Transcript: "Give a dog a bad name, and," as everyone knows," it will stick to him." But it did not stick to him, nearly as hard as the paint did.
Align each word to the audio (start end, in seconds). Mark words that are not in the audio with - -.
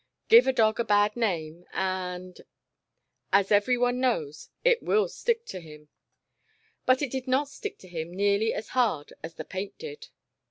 "Give 0.29 0.47
a 0.47 0.51
dog 0.51 0.79
a 0.79 0.83
bad 0.83 1.15
name, 1.15 1.63
and," 1.73 2.41
as 3.31 3.51
everyone 3.51 3.99
knows," 3.99 4.49
it 4.65 4.81
will 4.81 5.07
stick 5.07 5.45
to 5.53 5.59
him." 5.59 5.89
But 6.87 7.03
it 7.03 7.11
did 7.11 7.27
not 7.27 7.49
stick 7.49 7.77
to 7.77 7.87
him, 7.87 8.11
nearly 8.11 8.51
as 8.51 8.69
hard 8.69 9.13
as 9.21 9.35
the 9.35 9.45
paint 9.45 9.77
did. 9.77 10.07